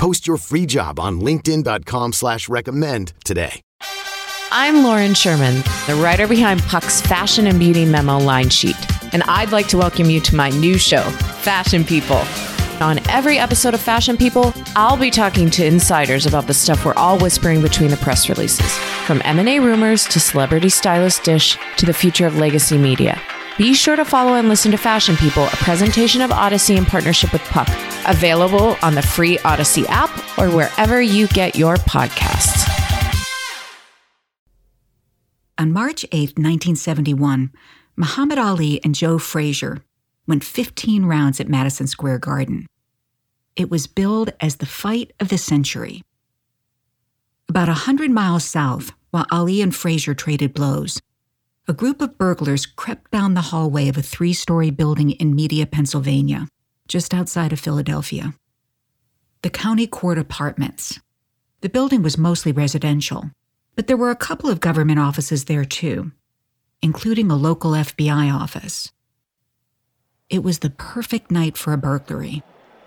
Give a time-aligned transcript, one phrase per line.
[0.00, 3.60] Post your free job on LinkedIn.com slash recommend today.
[4.50, 8.78] I'm Lauren Sherman, the writer behind Puck's Fashion and Beauty Memo line sheet,
[9.12, 11.02] and I'd like to welcome you to my new show,
[11.42, 12.24] Fashion People.
[12.80, 16.94] On every episode of Fashion People, I'll be talking to insiders about the stuff we're
[16.94, 18.72] all whispering between the press releases,
[19.04, 23.20] from M&A rumors to celebrity stylist dish to the future of legacy media.
[23.60, 27.30] Be sure to follow and listen to Fashion People, a presentation of Audacy in partnership
[27.30, 27.68] with Puck,
[28.06, 32.66] available on the free Audacy app or wherever you get your podcasts.
[35.58, 37.52] On March 8, 1971,
[37.96, 39.82] Muhammad Ali and Joe Frazier
[40.26, 42.64] went 15 rounds at Madison Square Garden.
[43.56, 46.00] It was billed as the fight of the century.
[47.46, 50.98] About a 100 miles south, while Ali and Frazier traded blows,
[51.68, 55.66] a group of burglars crept down the hallway of a three story building in Media,
[55.66, 56.48] Pennsylvania,
[56.88, 58.34] just outside of Philadelphia.
[59.42, 60.98] The County Court Apartments.
[61.60, 63.30] The building was mostly residential,
[63.76, 66.12] but there were a couple of government offices there too,
[66.82, 68.90] including a local FBI office.
[70.28, 72.42] It was the perfect night for a burglary.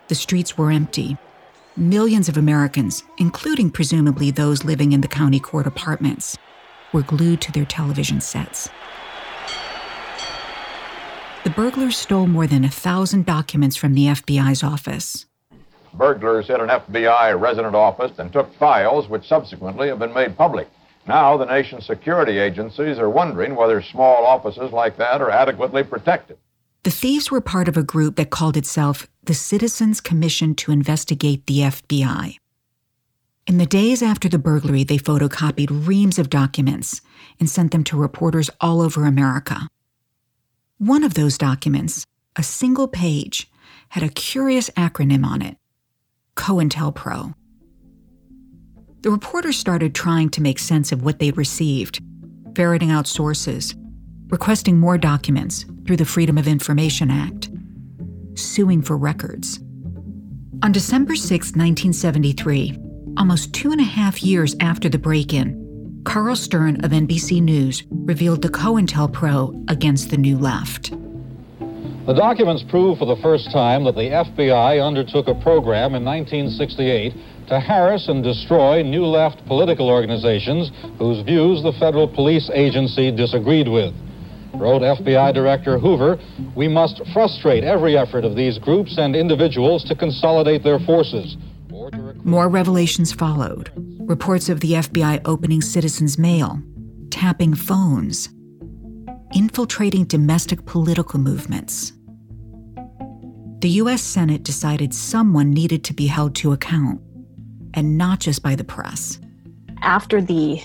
[0.08, 1.18] The streets were empty.
[1.76, 6.38] Millions of Americans, including presumably those living in the county court apartments,
[6.94, 8.70] were glued to their television sets.
[11.44, 15.26] The burglars stole more than a thousand documents from the FBI's office.
[15.94, 20.70] Burglars hit an FBI resident office and took files which subsequently have been made public.
[21.06, 26.38] Now, the nation's security agencies are wondering whether small offices like that are adequately protected.
[26.84, 31.46] The thieves were part of a group that called itself the Citizens Commission to Investigate
[31.46, 32.38] the FBI.
[33.46, 37.02] In the days after the burglary, they photocopied reams of documents
[37.40, 39.68] and sent them to reporters all over America.
[40.78, 42.06] One of those documents,
[42.38, 43.52] a single page,
[43.90, 45.58] had a curious acronym on it
[46.36, 47.36] COINTELPRO.
[49.02, 52.02] The reporters started trying to make sense of what they'd received,
[52.56, 53.76] ferreting out sources,
[54.30, 57.50] requesting more documents through the Freedom of Information Act,
[58.36, 59.60] suing for records.
[60.64, 62.80] On December 6, 1973,
[63.18, 67.84] almost two and a half years after the break in, Carl Stern of NBC News
[67.90, 70.92] revealed the COINTELPRO against the New Left.
[72.06, 77.14] The documents prove for the first time that the FBI undertook a program in 1968
[77.48, 83.70] to harass and destroy New Left political organizations whose views the federal police agency disagreed
[83.70, 83.94] with.
[84.54, 86.20] Wrote FBI Director Hoover,
[86.56, 91.38] we must frustrate every effort of these groups and individuals to consolidate their forces.
[92.26, 93.70] More revelations followed
[94.00, 96.62] reports of the FBI opening citizens' mail,
[97.10, 98.30] tapping phones,
[99.34, 101.92] infiltrating domestic political movements.
[103.60, 104.02] The U.S.
[104.02, 107.02] Senate decided someone needed to be held to account,
[107.74, 109.20] and not just by the press.
[109.82, 110.62] After the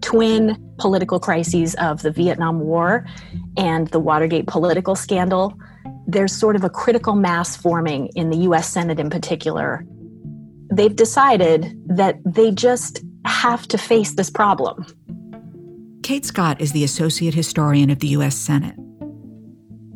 [0.00, 3.06] twin political crises of the Vietnam War
[3.58, 5.54] and the Watergate political scandal,
[6.06, 9.86] there's sort of a critical mass forming in the US Senate in particular
[10.72, 14.86] they've decided that they just have to face this problem.
[16.02, 18.36] Kate Scott is the associate historian of the U.S.
[18.36, 18.74] Senate.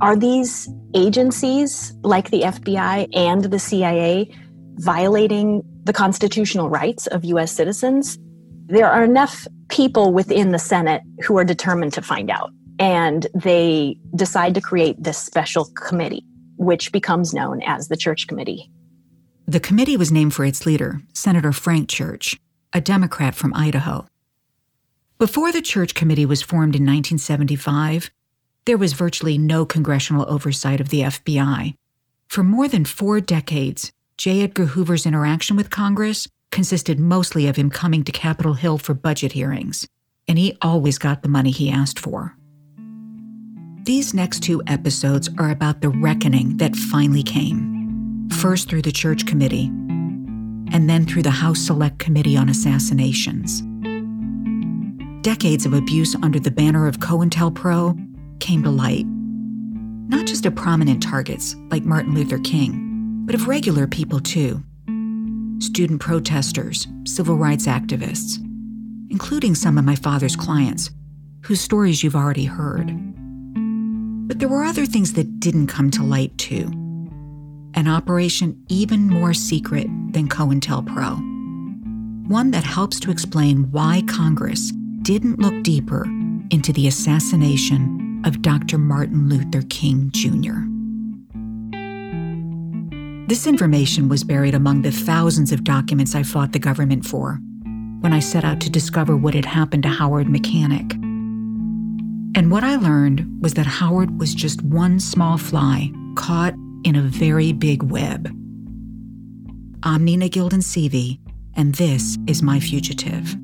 [0.01, 4.31] Are these agencies like the FBI and the CIA
[4.75, 7.51] violating the constitutional rights of U.S.
[7.51, 8.19] citizens?
[8.67, 12.51] There are enough people within the Senate who are determined to find out.
[12.79, 16.25] And they decide to create this special committee,
[16.57, 18.71] which becomes known as the Church Committee.
[19.49, 22.37] The committee was named for its leader, Senator Frank Church,
[22.73, 24.09] a Democrat from Idaho.
[25.19, 28.11] Before the Church Committee was formed in 1975,
[28.65, 31.75] there was virtually no congressional oversight of the FBI.
[32.27, 34.43] For more than four decades, J.
[34.43, 39.31] Edgar Hoover's interaction with Congress consisted mostly of him coming to Capitol Hill for budget
[39.31, 39.87] hearings,
[40.27, 42.35] and he always got the money he asked for.
[43.85, 47.76] These next two episodes are about the reckoning that finally came
[48.33, 49.67] first through the Church Committee,
[50.73, 53.63] and then through the House Select Committee on Assassinations.
[55.23, 61.03] Decades of abuse under the banner of COINTELPRO came to light, not just of prominent
[61.03, 64.63] targets like Martin Luther King, but of regular people too
[65.59, 68.39] student protesters, civil rights activists,
[69.11, 70.91] including some of my father's clients,
[71.43, 72.87] whose stories you've already heard.
[74.29, 76.71] But there were other things that didn't come to light, too.
[77.77, 82.27] An operation even more secret than COINTELPRO.
[82.27, 86.05] One that helps to explain why Congress didn't look deeper
[86.51, 88.79] into the assassination of Dr.
[88.79, 90.65] Martin Luther King Jr.
[93.29, 97.41] This information was buried among the thousands of documents I fought the government for
[98.01, 100.95] when I set out to discover what had happened to Howard Mechanic.
[102.35, 106.55] And what I learned was that Howard was just one small fly caught
[106.87, 108.29] in a very big web.
[109.83, 111.19] I'm Nina Gilden Seavey,
[111.57, 113.35] and this is My Fugitive.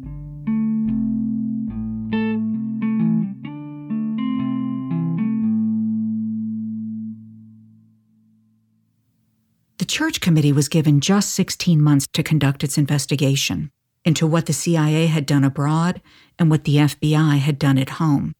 [9.78, 13.72] The Church Committee was given just 16 months to conduct its investigation
[14.04, 16.00] into what the CIA had done abroad
[16.38, 18.34] and what the FBI had done at home.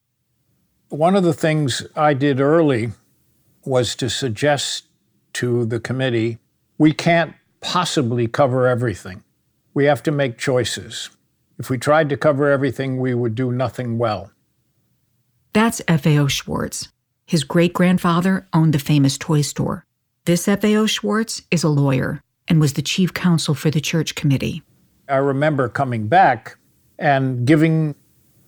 [0.90, 2.92] One of the things I did early
[3.64, 4.84] was to suggest
[5.34, 6.38] to the committee
[6.78, 9.22] we can't possibly cover everything.
[9.72, 11.10] We have to make choices.
[11.58, 14.32] If we tried to cover everything, we would do nothing well.
[15.52, 16.26] That's F.A.O.
[16.26, 16.88] Schwarz.
[17.24, 19.86] His great grandfather owned the famous toy store.
[20.24, 20.86] This F.A.O.
[20.86, 24.62] Schwarz is a lawyer and was the chief counsel for the church committee.
[25.08, 26.58] I remember coming back
[26.98, 27.94] and giving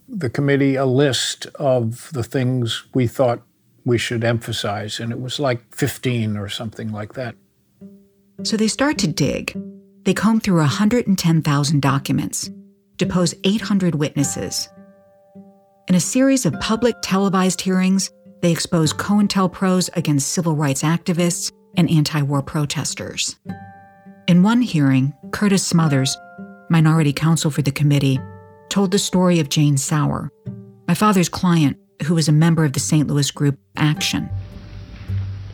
[0.08, 3.42] the committee a list of the things we thought
[3.84, 7.34] we should emphasize, and it was like 15 or something like that.
[8.42, 9.56] So they start to dig.
[10.04, 12.50] They comb through 110,000 documents,
[12.96, 14.68] depose 800 witnesses.
[15.88, 18.10] In a series of public televised hearings,
[18.42, 23.36] they expose COINTELPROs against civil rights activists and anti war protesters.
[24.26, 26.16] In one hearing, Curtis Smothers
[26.74, 28.18] minority counsel for the committee,
[28.68, 30.30] told the story of Jane Sauer,
[30.88, 33.06] my father's client, who was a member of the St.
[33.08, 34.28] Louis group Action.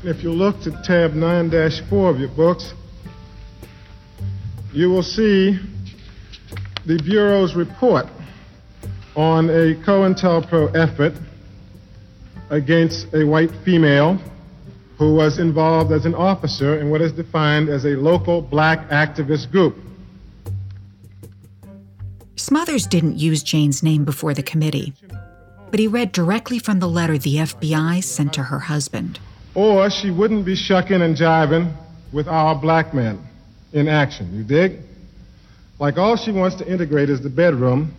[0.03, 1.51] If you look to tab 9
[1.89, 2.73] 4 of your books,
[4.73, 5.59] you will see
[6.87, 8.07] the Bureau's report
[9.15, 11.13] on a COINTELPRO effort
[12.51, 14.19] against a white female
[14.97, 19.51] who was involved as an officer in what is defined as a local black activist
[19.51, 19.77] group.
[22.37, 24.95] Smothers didn't use Jane's name before the committee,
[25.71, 29.19] but he read directly from the letter the FBI sent to her husband.
[29.55, 31.75] Or she wouldn't be shucking and jiving
[32.13, 33.25] with our black men
[33.73, 34.81] in action, you dig?
[35.79, 37.95] Like all she wants to integrate is the bedroom,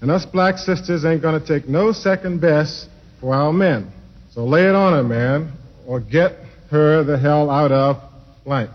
[0.00, 2.88] and us black sisters ain't gonna take no second best
[3.20, 3.90] for our men.
[4.30, 5.52] So lay it on her, man,
[5.86, 6.36] or get
[6.70, 8.02] her the hell out of
[8.44, 8.70] blank.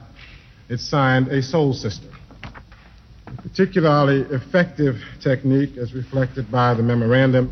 [0.69, 2.07] It's signed a soul sister
[3.27, 7.51] A particularly effective technique as reflected by the memorandum.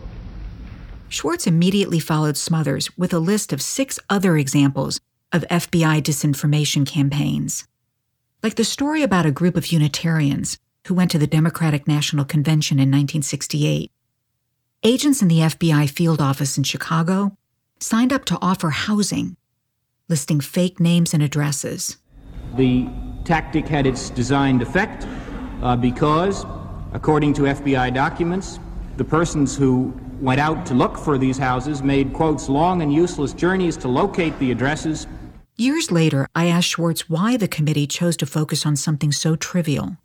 [1.09, 4.99] Schwarz immediately followed Smothers with a list of six other examples
[5.31, 7.67] of FBI disinformation campaigns.
[8.43, 10.57] Like the story about a group of Unitarians
[10.87, 13.91] who went to the Democratic National Convention in 1968.
[14.83, 17.35] Agents in the FBI field office in Chicago
[17.79, 19.35] signed up to offer housing,
[20.07, 21.97] listing fake names and addresses.
[22.55, 22.87] The
[23.25, 25.05] tactic had its designed effect
[25.61, 26.45] uh, because,
[26.93, 28.59] according to FBI documents,
[28.97, 33.33] the persons who went out to look for these houses made, quotes, long and useless
[33.33, 35.07] journeys to locate the addresses.
[35.55, 39.97] Years later, I asked Schwarz why the committee chose to focus on something so trivial.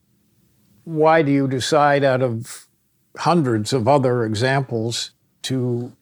[0.85, 2.67] Why do you decide, out of
[3.17, 5.93] hundreds of other examples, to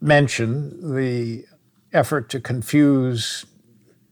[0.00, 1.44] mention the
[1.92, 3.44] effort to confuse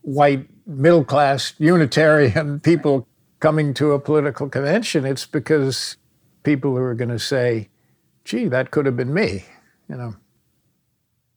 [0.03, 3.07] white middle class Unitarian people
[3.41, 5.97] coming to a political convention, it's because
[6.43, 7.69] people who are going to say,
[8.29, 9.43] gee, that could have been me,
[9.89, 10.15] you know.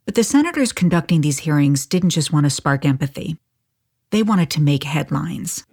[0.06, 3.38] But the senators conducting these hearings didn't just want to spark empathy,
[4.10, 5.66] they wanted to make headlines.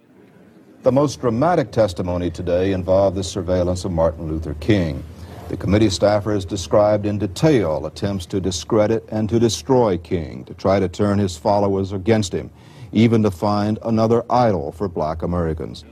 [0.83, 5.03] The most dramatic testimony today involved the surveillance of Martin Luther King.
[5.49, 10.79] The committee staffers described in detail attempts to discredit and to destroy King, to try
[10.79, 12.49] to turn his followers against him,
[12.93, 15.83] even to find another idol for black Americans.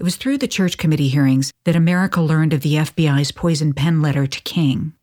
[0.00, 4.00] It was through the church committee hearings that America learned of the FBI's poison pen
[4.00, 4.94] letter to King.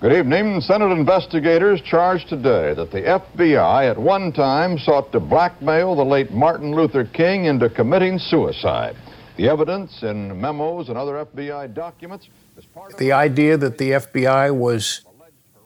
[0.00, 0.62] Good evening.
[0.62, 6.32] Senate investigators charged today that the FBI at one time sought to blackmail the late
[6.32, 8.96] Martin Luther King into committing suicide.
[9.36, 14.56] The evidence in memos and other FBI documents is part the idea that the FBI
[14.56, 15.02] was,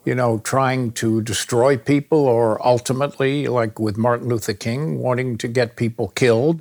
[0.05, 5.47] you know, trying to destroy people or ultimately, like with Martin Luther King, wanting to
[5.47, 6.61] get people killed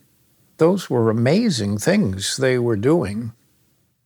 [0.61, 3.33] those were amazing things they were doing.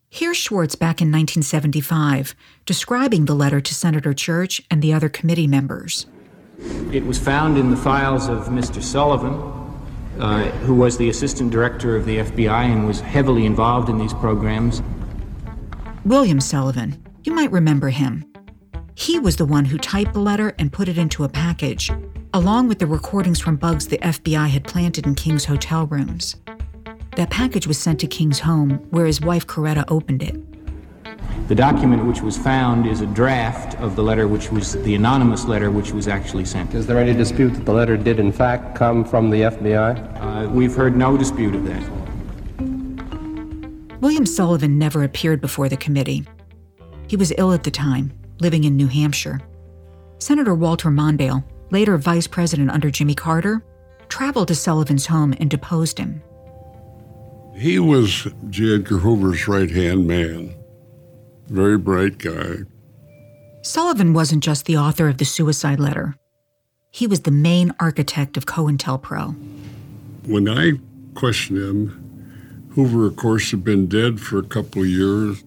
[0.09, 2.33] Here's Schwarz back in 1975,
[2.65, 6.05] describing the letter to Senator Church and the other committee members.
[6.93, 8.81] It was found in the files of Mr.
[8.81, 9.33] Sullivan,
[10.17, 14.13] uh, who was the assistant director of the FBI and was heavily involved in these
[14.13, 14.81] programs.
[16.05, 18.23] William Sullivan, you might remember him.
[18.95, 21.91] He was the one who typed the letter and put it into a package,
[22.33, 26.37] along with the recordings from bugs the FBI had planted in King's hotel rooms.
[27.15, 30.35] That package was sent to King's home, where his wife Coretta opened it.
[31.47, 35.45] The document which was found is a draft of the letter, which was the anonymous
[35.45, 36.73] letter which was actually sent.
[36.73, 40.19] Is there any dispute that the letter did, in fact, come from the FBI?
[40.19, 41.89] Uh, we've heard no dispute of that.
[44.01, 46.25] William Sullivan never appeared before the committee.
[47.07, 49.39] He was ill at the time, living in New Hampshire.
[50.17, 53.63] Senator Walter Mondale, later vice president under Jimmy Carter,
[54.09, 56.21] traveled to Sullivan's home and deposed him.
[57.55, 58.75] He was J.
[58.75, 60.53] Edgar Hoover's right hand man.
[61.47, 62.63] Very bright guy.
[63.61, 66.15] Sullivan wasn't just the author of the suicide letter,
[66.91, 69.35] he was the main architect of COINTELPRO.
[70.27, 70.73] When I
[71.13, 75.43] questioned him, Hoover, of course, had been dead for a couple of years,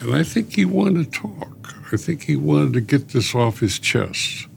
[0.00, 1.74] and I think he wanted to talk.
[1.92, 4.48] I think he wanted to get this off his chest.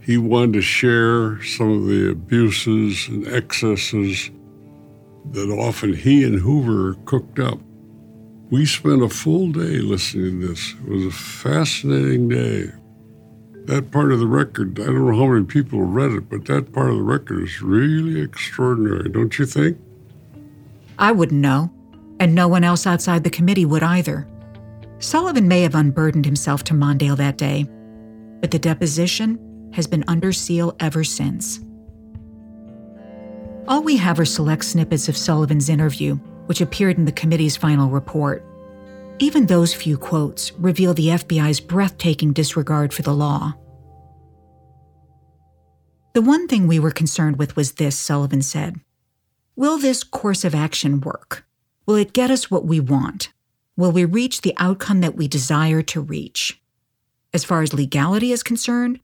[0.00, 4.30] He wanted to share some of the abuses and excesses
[5.32, 7.58] that often he and Hoover cooked up.
[8.50, 10.74] We spent a full day listening to this.
[10.74, 12.70] It was a fascinating day.
[13.66, 16.72] That part of the record, I don't know how many people read it, but that
[16.72, 19.78] part of the record is really extraordinary, don't you think?
[20.98, 21.70] I wouldn't know,
[22.18, 24.26] and no one else outside the committee would either.
[24.98, 27.66] Sullivan may have unburdened himself to Mondale that day,
[28.40, 31.60] but the deposition has been under seal ever since.
[33.68, 37.90] All we have are select snippets of Sullivan's interview, which appeared in the committee's final
[37.90, 38.44] report.
[39.18, 43.54] Even those few quotes reveal the FBI's breathtaking disregard for the law.
[46.14, 48.80] The one thing we were concerned with was this, Sullivan said.
[49.54, 51.44] Will this course of action work?
[51.86, 53.32] Will it get us what we want?
[53.76, 56.60] Will we reach the outcome that we desire to reach?
[57.32, 59.00] As far as legality is concerned,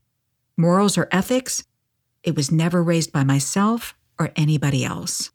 [0.57, 1.63] morals or ethics,
[2.23, 5.31] it was never raised by myself or anybody else.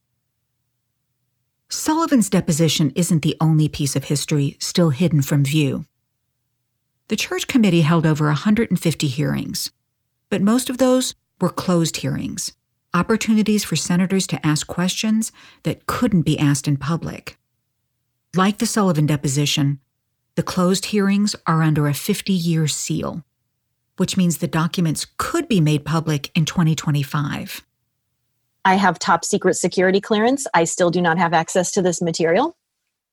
[1.69, 5.87] Sullivan's deposition isn't the only piece of history still hidden from view.
[7.09, 9.71] The church committee held over 150 hearings,
[10.29, 12.53] but most of those were closed hearings,
[12.95, 17.39] opportunities for senators to ask questions that couldn't be asked in public.
[18.35, 19.81] Like the Sullivan deposition,
[20.37, 23.25] the closed hearings are under a 50 year seal,
[23.97, 27.62] which means the documents could be made public in 2025.
[28.64, 30.47] I have top secret security clearance.
[30.54, 32.57] I still do not have access to this material.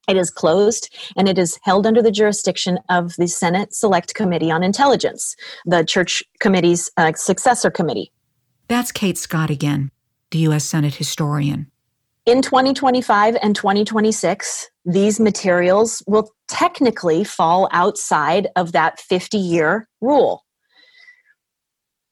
[0.07, 4.49] It is closed and it is held under the jurisdiction of the Senate Select Committee
[4.49, 8.11] on Intelligence, the Church Committee's uh, successor committee.
[8.67, 9.91] That's Kate Scott again,
[10.31, 10.65] the U.S.
[10.65, 11.71] Senate historian.
[12.25, 20.43] In 2025 and 2026, these materials will technically fall outside of that 50 year rule.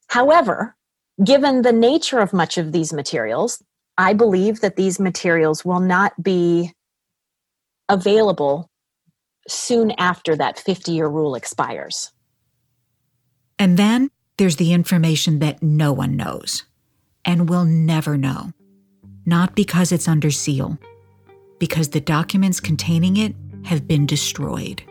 [0.08, 0.76] However,
[1.24, 3.64] Given the nature of much of these materials,
[3.98, 6.74] I believe that these materials will not be
[7.90, 8.70] available
[9.48, 12.12] soon after that 50 year rule expires.
[13.58, 16.66] And then there's the information that no one knows
[17.26, 18.52] and will never know.
[19.26, 20.78] Not because it's under seal,
[21.60, 24.84] because the documents containing it have been destroyed.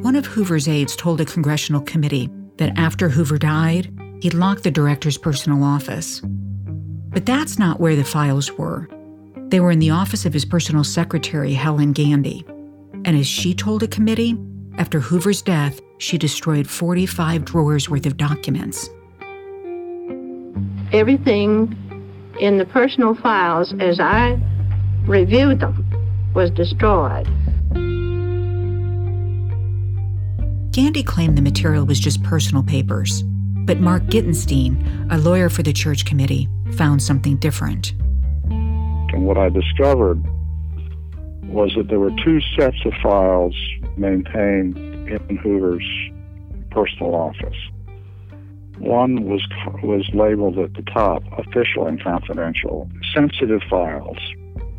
[0.00, 2.28] One of Hoover's aides told a congressional committee
[2.62, 6.22] that after Hoover died, he'd locked the director's personal office.
[7.10, 8.88] But that's not where the files were.
[9.48, 12.44] They were in the office of his personal secretary, Helen Gandy.
[13.04, 14.38] And as she told a committee,
[14.78, 18.88] after Hoover's death, she destroyed 45 drawers worth of documents.
[20.92, 21.76] Everything
[22.38, 24.38] in the personal files, as I
[25.08, 25.84] reviewed them,
[26.32, 27.28] was destroyed.
[30.72, 33.24] Gandy claimed the material was just personal papers,
[33.66, 37.92] but Mark Gitenstein, a lawyer for the church committee, found something different.
[38.48, 40.24] And what I discovered
[41.44, 43.54] was that there were two sets of files
[43.98, 45.86] maintained in Hoover's
[46.70, 47.58] personal office.
[48.78, 49.46] One was
[49.82, 54.16] was labeled at the top official and confidential, sensitive files.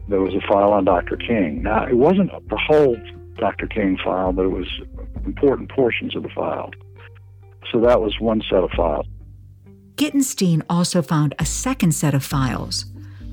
[0.10, 1.18] There was a file on Dr.
[1.18, 1.62] King.
[1.62, 2.98] Now, it wasn't the whole
[3.38, 3.68] Dr.
[3.68, 4.68] King file, but it was
[5.26, 6.72] important portions of the file.
[7.72, 9.06] So that was one set of files.
[9.96, 12.86] Gitenstein also found a second set of files,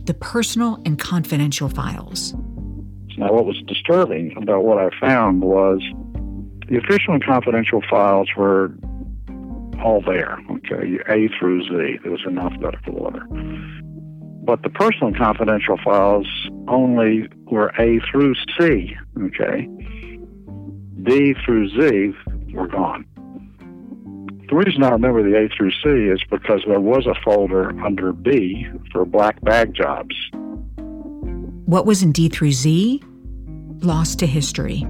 [0.05, 2.35] the personal and confidential files.
[3.17, 5.81] Now, what was disturbing about what I found was
[6.69, 8.73] the official and confidential files were
[9.83, 11.99] all there, okay, A through Z.
[12.03, 13.27] There was in alphabetical order.
[14.45, 16.27] But the personal and confidential files
[16.69, 19.69] only were A through C, okay?
[21.02, 22.14] D through Z
[22.52, 23.07] were gone.
[24.49, 28.12] The reason I remember the A through C is because there was a folder under
[28.12, 30.14] B for black bag jobs.
[31.66, 33.02] What was in D through Z?
[33.80, 34.85] Lost to history.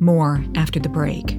[0.00, 1.38] More after the break.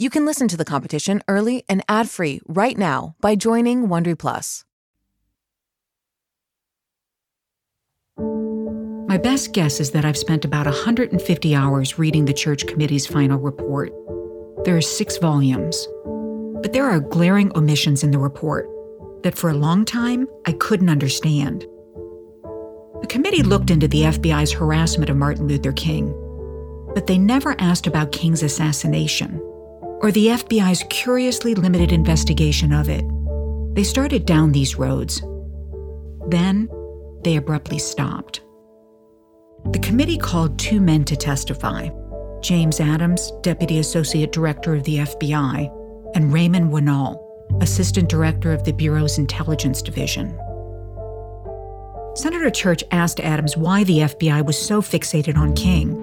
[0.00, 4.64] You can listen to The Competition early and ad-free right now by joining Wondery Plus.
[9.08, 13.40] My best guess is that I've spent about 150 hours reading the church committee's final
[13.40, 13.92] report.
[14.64, 15.88] There are six volumes.
[16.62, 18.70] But there are glaring omissions in the report
[19.24, 21.62] that for a long time I couldn't understand.
[23.00, 26.14] The committee looked into the FBI's harassment of Martin Luther King,
[26.94, 29.42] but they never asked about King's assassination
[30.00, 33.04] or the FBI's curiously limited investigation of it.
[33.74, 35.22] They started down these roads.
[36.28, 36.68] Then
[37.24, 38.40] they abruptly stopped.
[39.72, 41.90] The committee called two men to testify
[42.40, 47.18] James Adams, Deputy Associate Director of the FBI, and Raymond Wannall,
[47.60, 50.38] Assistant Director of the Bureau's Intelligence Division.
[52.14, 55.96] Senator Church asked Adams why the FBI was so fixated on King.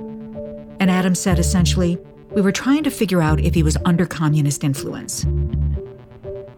[0.79, 1.97] And Adams said essentially,
[2.35, 5.23] we were trying to figure out if he was under communist influence.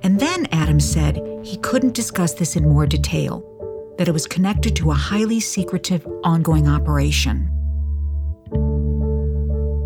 [0.01, 3.43] And then Adams said he couldn't discuss this in more detail
[3.99, 7.49] that it was connected to a highly secretive ongoing operation.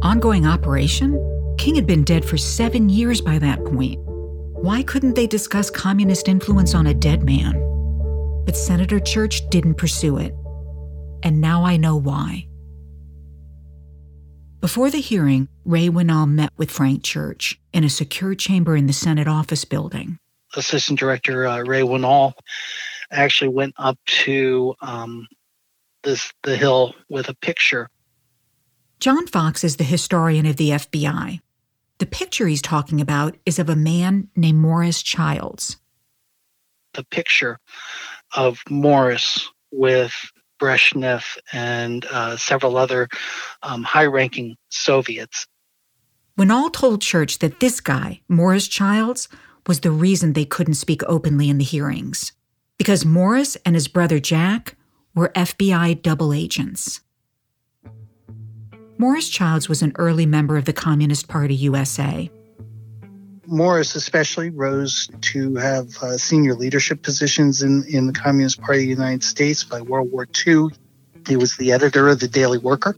[0.02, 1.18] Ongoing operation?
[1.58, 4.00] King had been dead for seven years by that point.
[4.04, 7.54] Why couldn't they discuss communist influence on a dead man?
[8.46, 10.34] But Senator Church didn't pursue it.
[11.24, 12.48] And now I know why.
[14.62, 18.94] Before the hearing, Ray Wannall met with Frank Church in a secure chamber in the
[18.94, 20.20] Senate office building.
[20.56, 22.34] Assistant Director uh, Ray Winall
[23.10, 25.28] actually went up to um,
[26.04, 27.90] this the hill with a picture.
[29.00, 31.40] John Fox is the historian of the FBI.
[31.98, 35.78] The picture he's talking about is of a man named Morris Childs.
[36.94, 37.58] The picture
[38.36, 40.14] of Morris with
[40.62, 43.10] Brezhnev and uh, several other
[43.64, 45.48] um, high ranking Soviets.
[46.38, 49.28] Wannall told Church that this guy, Morris Childs,
[49.68, 52.32] was the reason they couldn't speak openly in the hearings
[52.78, 54.76] because Morris and his brother Jack
[55.14, 57.02] were FBI double agents.
[58.98, 62.30] Morris Childs was an early member of the Communist Party USA.
[63.48, 68.98] Morris, especially, rose to have uh, senior leadership positions in, in the Communist Party of
[68.98, 70.68] the United States by World War II.
[71.28, 72.96] He was the editor of the Daily Worker,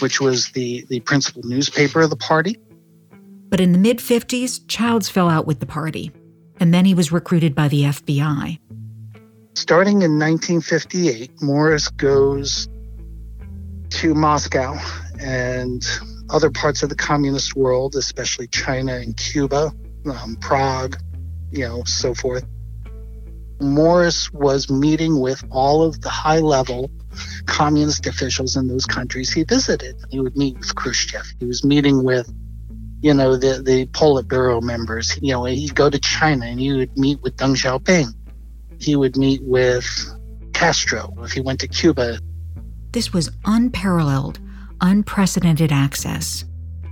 [0.00, 2.58] which was the, the principal newspaper of the party.
[3.48, 6.10] But in the mid 50s, Childs fell out with the party,
[6.58, 8.58] and then he was recruited by the FBI.
[9.54, 12.68] Starting in 1958, Morris goes
[13.90, 14.78] to Moscow
[15.20, 15.86] and
[16.32, 19.72] other parts of the communist world, especially China and Cuba,
[20.06, 20.96] um, Prague,
[21.50, 22.44] you know, so forth.
[23.60, 26.90] Morris was meeting with all of the high level
[27.46, 29.94] communist officials in those countries he visited.
[30.10, 31.26] He would meet with Khrushchev.
[31.38, 32.32] He was meeting with,
[33.02, 35.18] you know, the, the Politburo members.
[35.22, 38.14] You know, he'd go to China and he would meet with Deng Xiaoping.
[38.80, 39.86] He would meet with
[40.54, 42.18] Castro if he went to Cuba.
[42.92, 44.40] This was unparalleled,
[44.82, 46.44] unprecedented access.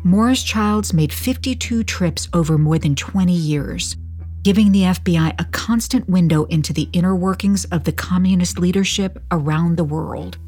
[0.03, 3.97] Morris Childs made 52 trips over more than 20 years,
[4.43, 9.77] giving the FBI a constant window into the inner workings of the communist leadership around
[9.77, 10.39] the world.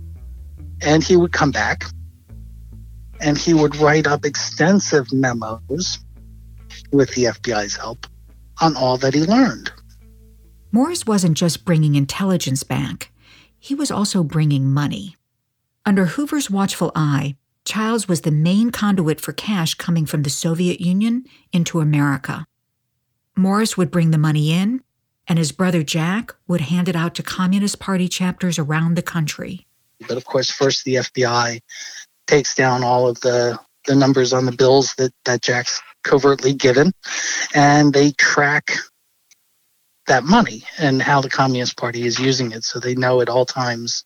[0.81, 1.85] And he would come back
[3.21, 5.99] and he would write up extensive memos
[6.93, 8.07] with the FBI's help
[8.61, 9.71] on all that he learned.
[10.73, 13.11] Morris wasn't just bringing intelligence back,
[13.59, 15.17] he was also bringing money.
[15.85, 20.81] Under Hoover's watchful eye, Childs was the main conduit for cash coming from the Soviet
[20.81, 22.47] Union into America.
[23.37, 24.83] Morris would bring the money in,
[25.27, 29.67] and his brother Jack would hand it out to Communist Party chapters around the country.
[30.07, 31.61] But of course, first the FBI
[32.29, 36.93] takes down all of the, the numbers on the bills that, that Jack's covertly given,
[37.55, 38.73] and they track
[40.13, 42.65] that money and how the Communist Party is using it.
[42.65, 44.05] So they know at all times,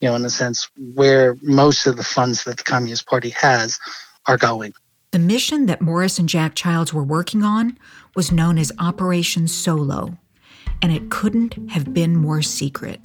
[0.00, 3.78] you know, in a sense, where most of the funds that the Communist Party has
[4.26, 4.72] are going.
[5.10, 7.78] The mission that Morris and Jack Childs were working on
[8.16, 10.16] was known as Operation Solo,
[10.80, 13.04] and it couldn't have been more secret.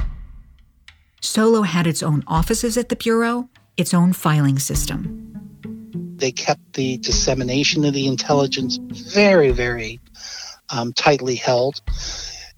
[1.19, 5.25] Solo had its own offices at the Bureau, its own filing system.
[6.15, 8.80] They kept the dissemination of the intelligence
[9.13, 9.99] very, very
[10.71, 11.82] um, tightly held.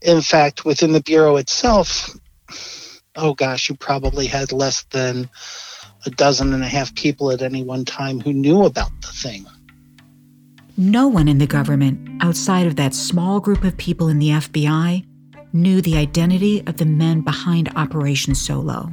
[0.02, 2.10] In fact, within the Bureau itself,
[3.16, 5.30] oh gosh, you probably had less than
[6.06, 9.46] a dozen and a half people at any one time who knew about the thing.
[10.78, 15.06] No one in the government, outside of that small group of people in the FBI,
[15.54, 18.90] knew the identity of the men behind Operation Solo.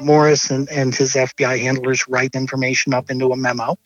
[0.00, 3.76] Morris and, and his FBI handlers write information up into a memo.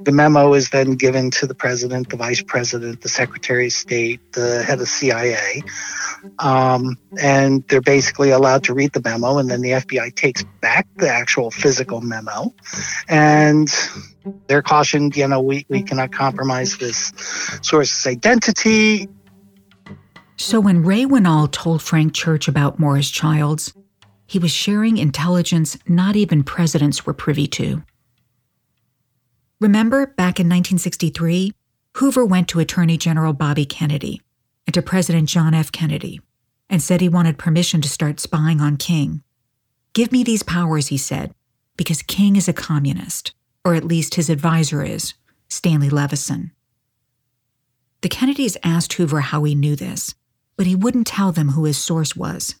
[0.00, 4.32] The memo is then given to the president, the vice president, the secretary of state,
[4.32, 5.62] the head of CIA.
[6.38, 10.86] Um, and they're basically allowed to read the memo, and then the FBI takes back
[10.96, 12.54] the actual physical memo.
[13.08, 13.68] And
[14.46, 17.12] they're cautioned, you know, we, we cannot compromise this
[17.62, 19.08] source's identity.
[20.36, 23.74] So when Ray Wannall told Frank Church about Morris Childs,
[24.30, 27.82] he was sharing intelligence not even presidents were privy to.
[29.60, 31.52] Remember, back in 1963,
[31.96, 34.22] Hoover went to Attorney General Bobby Kennedy
[34.68, 35.72] and to President John F.
[35.72, 36.20] Kennedy
[36.68, 39.24] and said he wanted permission to start spying on King.
[39.94, 41.34] Give me these powers, he said,
[41.76, 45.14] because King is a communist, or at least his advisor is,
[45.48, 46.52] Stanley Levison.
[48.02, 50.14] The Kennedys asked Hoover how he knew this,
[50.56, 52.54] but he wouldn't tell them who his source was.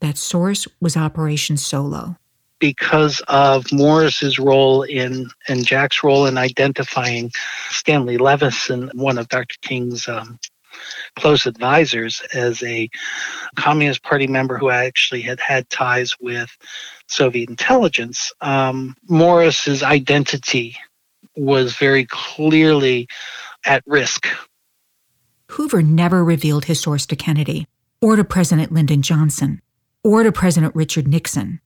[0.00, 2.16] That source was Operation Solo.
[2.58, 7.30] Because of Morris's role in and Jack's role in identifying
[7.70, 9.56] Stanley Levison, one of Dr.
[9.62, 10.38] King's um,
[11.16, 12.88] close advisors, as a
[13.56, 16.50] Communist Party member who actually had had ties with
[17.06, 20.76] Soviet intelligence, um, Morris's identity
[21.36, 23.08] was very clearly
[23.64, 24.26] at risk.
[25.52, 27.66] Hoover never revealed his source to Kennedy
[28.00, 29.60] or to President Lyndon Johnson
[30.02, 31.60] or to President Richard Nixon.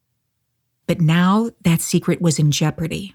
[0.87, 3.15] But now that secret was in jeopardy.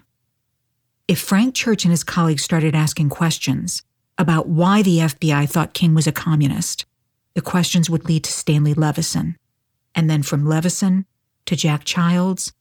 [1.06, 3.82] If Frank Church and his colleagues started asking questions
[4.18, 6.86] about why the FBI thought King was a communist,
[7.34, 9.36] the questions would lead to Stanley Levison,
[9.94, 11.06] and then from Levison
[11.46, 12.52] to Jack Childs,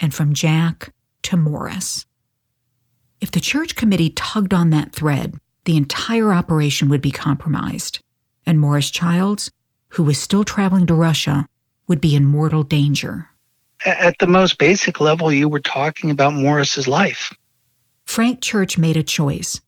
[0.00, 0.92] and from Jack
[1.22, 2.06] to Morris.
[3.20, 8.00] If the church committee tugged on that thread, the entire operation would be compromised,
[8.46, 9.50] and Morris Childs,
[9.90, 11.46] who was still traveling to Russia,
[11.88, 13.28] would be in mortal danger.
[13.84, 17.34] At the most basic level, you were talking about Morris's life.
[18.04, 19.60] Frank Church made a choice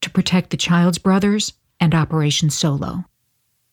[0.00, 3.04] to protect the Childs brothers and Operation Solo.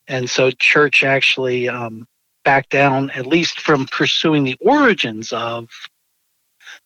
[0.08, 2.08] And so Church actually um,
[2.44, 5.70] backed down, at least from pursuing the origins of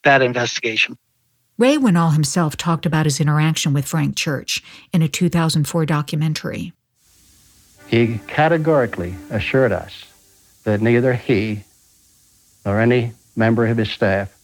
[0.04, 0.98] that investigation.
[1.58, 6.74] Ray Wannall himself talked about his interaction with Frank Church in a 2004 documentary.
[7.88, 10.06] He categorically assured us
[10.64, 11.64] that neither he
[12.66, 14.36] nor any member of his staff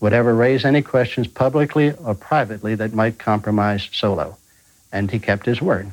[0.00, 4.36] would ever raise any questions publicly or privately that might compromise Solo.
[4.92, 5.92] And he kept his word.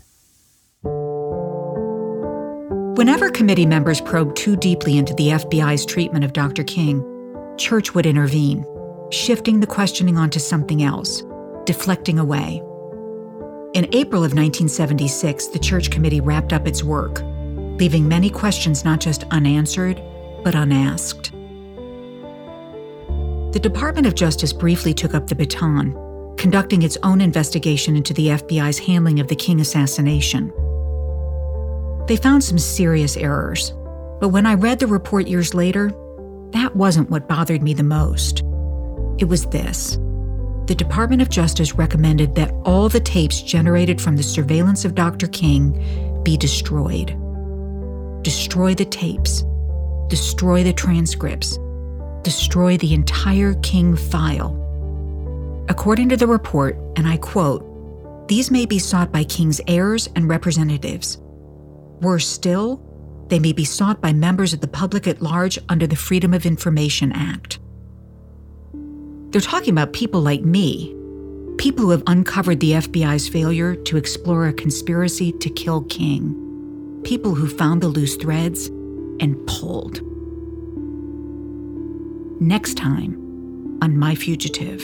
[2.98, 6.64] Whenever committee members probed too deeply into the FBI's treatment of Dr.
[6.64, 7.04] King,
[7.58, 8.66] Church would intervene,
[9.12, 11.24] shifting the questioning onto something else,
[11.66, 12.62] deflecting away.
[13.74, 17.22] In April of 1976, the Church Committee wrapped up its work.
[17.78, 20.02] Leaving many questions not just unanswered,
[20.44, 21.32] but unasked.
[23.52, 25.94] The Department of Justice briefly took up the baton,
[26.38, 30.52] conducting its own investigation into the FBI's handling of the King assassination.
[32.08, 33.72] They found some serious errors,
[34.20, 35.90] but when I read the report years later,
[36.52, 38.44] that wasn't what bothered me the most.
[39.18, 39.98] It was this.
[40.68, 45.28] The Department of Justice recommended that all the tapes generated from the surveillance of Dr.
[45.28, 47.18] King be destroyed.
[48.26, 49.46] Destroy the tapes.
[50.10, 51.58] Destroy the transcripts
[52.26, 54.60] destroy the entire King file.
[55.70, 57.64] According to the report, and I quote,
[58.28, 61.20] these may be sought by King's heirs and representatives.
[62.02, 62.82] Worse still,
[63.28, 66.48] they may be sought by members of the public at large under the Freedom of
[66.48, 67.60] Information Act.
[69.30, 70.96] They're talking about people like me,
[71.58, 76.34] people who have uncovered the FBI's failure to explore a conspiracy to kill King,
[77.06, 78.66] people who found the loose threads
[79.20, 80.02] and pulled
[82.42, 83.14] next time
[83.84, 84.80] on My Fugitive.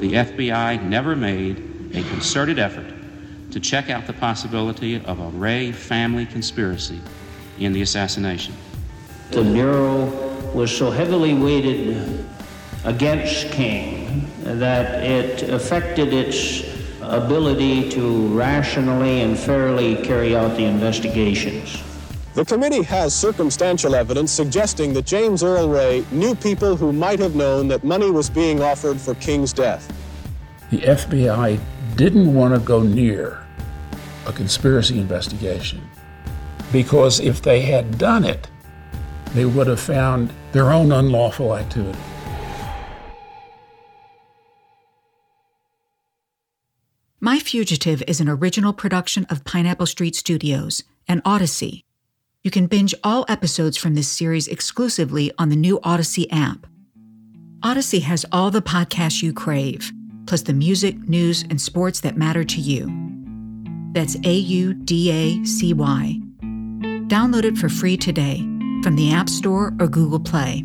[0.00, 2.90] The FBI never made a concerted effort
[3.50, 7.00] to check out the possibility of a Ray family conspiracy
[7.58, 8.54] in the assassination.
[9.30, 10.06] The Bureau
[10.54, 12.26] was so heavily weighted
[12.84, 16.75] against King that it affected its
[17.10, 21.82] ability to rationally and fairly carry out the investigations.
[22.34, 27.34] The committee has circumstantial evidence suggesting that James Earl Ray knew people who might have
[27.34, 29.90] known that money was being offered for King's death.
[30.70, 31.58] The FBI
[31.96, 33.46] didn't want to go near
[34.26, 35.80] a conspiracy investigation
[36.72, 38.48] because if they had done it,
[39.32, 41.98] they would have found their own unlawful activity.
[47.20, 51.82] My Fugitive is an original production of Pineapple Street Studios and Audacy.
[52.46, 56.64] you can binge all episodes from this series exclusively on the new Audacy app.
[57.64, 59.90] Audacy has all the podcasts you crave,
[60.26, 62.86] plus the music, news, and sports that matter to you.
[63.94, 66.20] That's A U D A C Y.
[67.08, 68.36] Download it for free today
[68.84, 70.64] from the App Store or Google Play.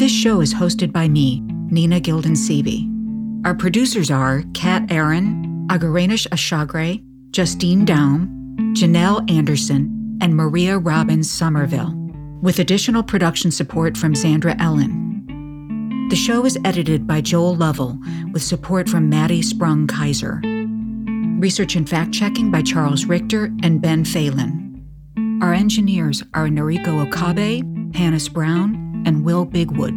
[0.00, 3.44] This show is hosted by me, Nina Gilden.
[3.44, 8.26] Our producers are Kat Aaron, Agaranish Ashagre, Justine Daum,
[8.74, 11.92] Janelle Anderson, and Maria Robbins Somerville,
[12.40, 16.08] with additional production support from Sandra Ellen.
[16.08, 18.00] The show is edited by Joel Lovell,
[18.32, 20.40] with support from Maddie Sprung Kaiser.
[21.42, 24.82] Research and fact checking by Charles Richter and Ben Phelan.
[25.42, 29.96] Our engineers are Noriko Okabe, Hannes Brown, and Will Bigwood.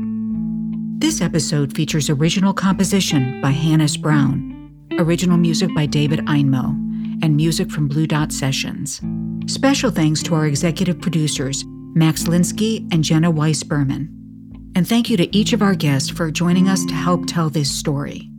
[0.99, 6.69] This episode features original composition by Hannes Brown, original music by David Einmo,
[7.21, 8.99] and music from Blue Dot Sessions.
[9.47, 14.09] Special thanks to our executive producers, Max Linsky and Jenna Weiss Berman.
[14.75, 17.69] And thank you to each of our guests for joining us to help tell this
[17.69, 18.29] story.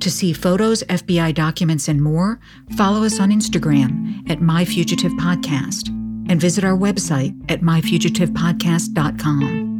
[0.00, 2.40] To see photos, FBI documents, and more,
[2.76, 5.88] follow us on Instagram at My Fugitive Podcast
[6.28, 9.71] and visit our website at myfugitivepodcast.com.